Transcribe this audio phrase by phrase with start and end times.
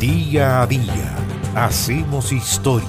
[0.00, 1.16] Día a día
[1.56, 2.88] hacemos historia.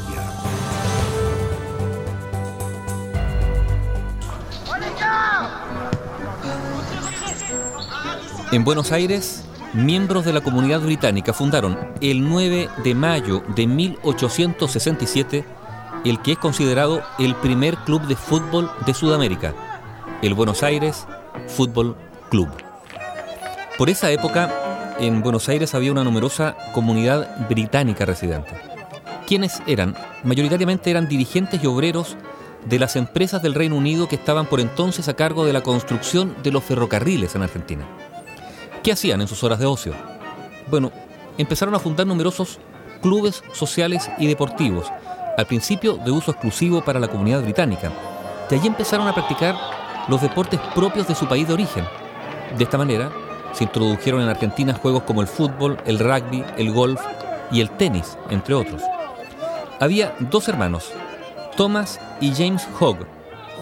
[8.52, 9.44] En Buenos Aires,
[9.74, 15.46] miembros de la comunidad británica fundaron el 9 de mayo de 1867
[16.06, 19.56] el que es considerado el primer club de fútbol de Sudamérica,
[20.22, 21.08] el Buenos Aires
[21.48, 21.96] Fútbol
[22.30, 22.50] Club.
[23.80, 24.69] Por esa época,
[25.00, 28.52] en Buenos Aires había una numerosa comunidad británica residente.
[29.26, 29.96] Quienes eran?
[30.24, 32.18] Mayoritariamente eran dirigentes y obreros
[32.66, 36.36] de las empresas del Reino Unido que estaban por entonces a cargo de la construcción
[36.44, 37.86] de los ferrocarriles en Argentina.
[38.84, 39.94] ¿Qué hacían en sus horas de ocio?
[40.70, 40.92] Bueno,
[41.38, 42.60] empezaron a fundar numerosos
[43.02, 44.88] clubes sociales y deportivos,
[45.38, 47.92] al principio de uso exclusivo para la comunidad británica.
[48.50, 49.56] De allí empezaron a practicar
[50.10, 51.86] los deportes propios de su país de origen.
[52.58, 53.12] De esta manera,
[53.54, 57.02] se introdujeron en Argentina juegos como el fútbol, el rugby, el golf
[57.52, 58.82] y el tenis, entre otros.
[59.80, 60.92] Había dos hermanos,
[61.56, 63.06] Thomas y James Hogg,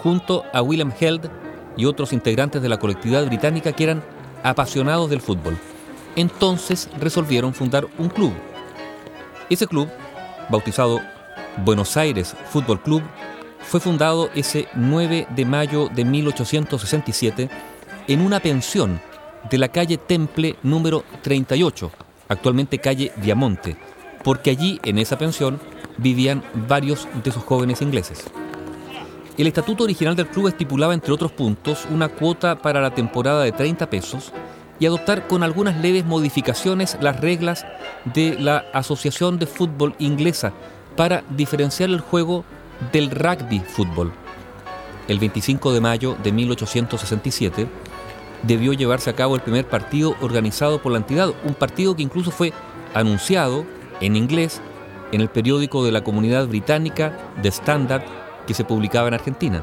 [0.02, 1.30] junto a William Held
[1.76, 4.02] y otros integrantes de la colectividad británica que eran
[4.42, 5.56] apasionados del fútbol.
[6.16, 8.32] Entonces resolvieron fundar un club.
[9.50, 9.88] Ese club,
[10.48, 11.00] bautizado
[11.64, 13.02] Buenos Aires Fútbol Club,
[13.60, 17.48] fue fundado ese 9 de mayo de 1867
[18.06, 19.00] en una pensión
[19.50, 21.90] de la calle Temple número 38,
[22.28, 23.76] actualmente calle Diamonte,
[24.24, 25.60] porque allí en esa pensión
[25.96, 28.24] vivían varios de esos jóvenes ingleses.
[29.36, 33.52] El estatuto original del club estipulaba, entre otros puntos, una cuota para la temporada de
[33.52, 34.32] 30 pesos
[34.80, 37.64] y adoptar con algunas leves modificaciones las reglas
[38.04, 40.52] de la Asociación de Fútbol Inglesa
[40.96, 42.44] para diferenciar el juego
[42.92, 44.12] del rugby fútbol.
[45.06, 47.68] El 25 de mayo de 1867
[48.42, 52.30] debió llevarse a cabo el primer partido organizado por la entidad, un partido que incluso
[52.30, 52.52] fue
[52.94, 53.64] anunciado
[54.00, 54.60] en inglés
[55.12, 58.02] en el periódico de la comunidad británica The Standard
[58.46, 59.62] que se publicaba en Argentina.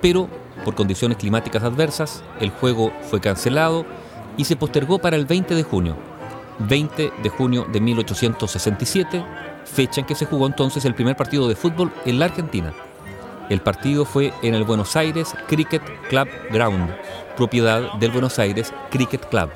[0.00, 0.28] Pero,
[0.64, 3.84] por condiciones climáticas adversas, el juego fue cancelado
[4.36, 5.96] y se postergó para el 20 de junio.
[6.60, 9.24] 20 de junio de 1867,
[9.64, 12.72] fecha en que se jugó entonces el primer partido de fútbol en la Argentina.
[13.50, 16.94] El partido fue en el Buenos Aires Cricket Club Ground,
[17.36, 19.50] propiedad del Buenos Aires Cricket Club.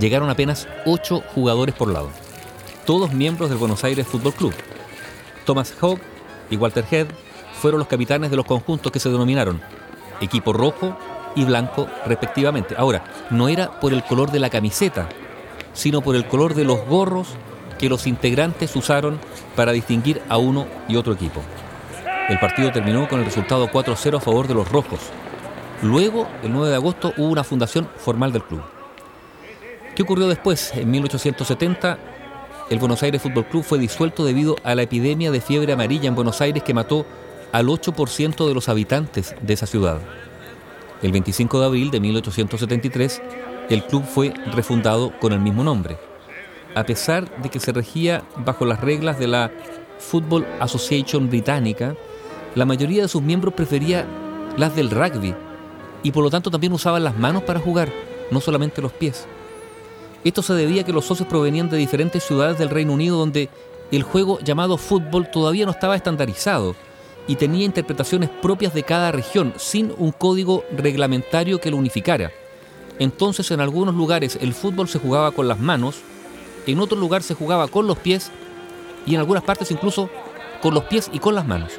[0.00, 2.08] Llegaron apenas ocho jugadores por lado,
[2.86, 4.54] todos miembros del Buenos Aires Fútbol Club.
[5.44, 6.00] Thomas Hogg
[6.48, 7.08] y Walter Head
[7.60, 9.60] fueron los capitanes de los conjuntos que se denominaron
[10.22, 10.96] equipo rojo
[11.36, 12.76] y blanco respectivamente.
[12.78, 15.06] Ahora, no era por el color de la camiseta,
[15.74, 17.28] sino por el color de los gorros
[17.78, 19.20] que los integrantes usaron
[19.54, 21.42] para distinguir a uno y otro equipo.
[22.30, 25.00] El partido terminó con el resultado 4-0 a favor de los rojos.
[25.82, 28.62] Luego, el 9 de agosto, hubo una fundación formal del club.
[29.96, 30.72] ¿Qué ocurrió después?
[30.76, 31.98] En 1870,
[32.70, 36.14] el Buenos Aires Fútbol Club fue disuelto debido a la epidemia de fiebre amarilla en
[36.14, 37.04] Buenos Aires que mató
[37.50, 39.98] al 8% de los habitantes de esa ciudad.
[41.02, 43.22] El 25 de abril de 1873,
[43.70, 45.98] el club fue refundado con el mismo nombre,
[46.76, 49.50] a pesar de que se regía bajo las reglas de la
[49.98, 51.96] Football Association británica,
[52.54, 54.06] la mayoría de sus miembros prefería
[54.56, 55.34] las del rugby
[56.02, 57.92] y por lo tanto también usaban las manos para jugar,
[58.30, 59.26] no solamente los pies.
[60.24, 63.48] Esto se debía a que los socios provenían de diferentes ciudades del Reino Unido donde
[63.90, 66.74] el juego llamado fútbol todavía no estaba estandarizado
[67.26, 72.32] y tenía interpretaciones propias de cada región, sin un código reglamentario que lo unificara.
[72.98, 76.00] Entonces en algunos lugares el fútbol se jugaba con las manos,
[76.66, 78.30] en otro lugar se jugaba con los pies
[79.06, 80.10] y en algunas partes incluso
[80.60, 81.72] con los pies y con las manos.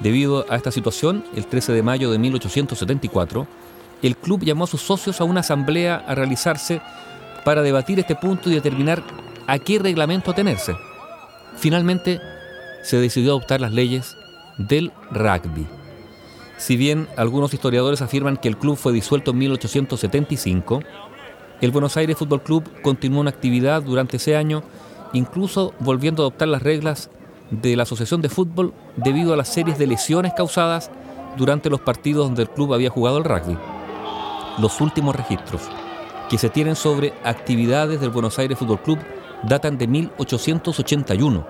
[0.00, 3.46] Debido a esta situación, el 13 de mayo de 1874,
[4.02, 6.80] el club llamó a sus socios a una asamblea a realizarse
[7.44, 9.02] para debatir este punto y determinar
[9.46, 10.76] a qué reglamento atenerse.
[11.56, 12.20] Finalmente,
[12.82, 14.16] se decidió adoptar las leyes
[14.58, 15.66] del rugby.
[16.56, 20.80] Si bien algunos historiadores afirman que el club fue disuelto en 1875,
[21.60, 24.62] el Buenos Aires Fútbol Club continuó en actividad durante ese año,
[25.12, 27.10] incluso volviendo a adoptar las reglas
[27.50, 30.90] de la Asociación de Fútbol debido a las series de lesiones causadas
[31.36, 33.56] durante los partidos donde el club había jugado el rugby.
[34.58, 35.62] Los últimos registros
[36.28, 38.98] que se tienen sobre actividades del Buenos Aires Fútbol Club
[39.42, 41.46] datan de 1881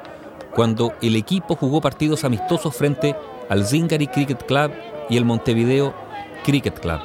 [0.54, 3.14] cuando el equipo jugó partidos amistosos frente
[3.48, 4.72] al Zingari Cricket Club
[5.10, 5.94] y el Montevideo
[6.44, 7.00] Cricket Club.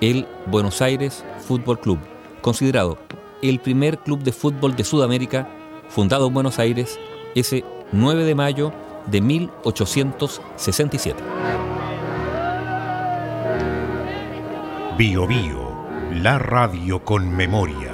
[0.00, 1.98] El Buenos Aires Fútbol Club,
[2.40, 2.98] considerado
[3.42, 5.48] el primer club de fútbol de Sudamérica,
[5.88, 6.98] fundado en Buenos Aires
[7.34, 8.72] ese 9 de mayo
[9.06, 11.22] de 1867.
[14.96, 15.76] Bio Bio,
[16.10, 17.91] la radio con memoria.